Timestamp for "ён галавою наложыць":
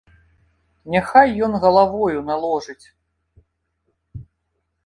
1.47-2.81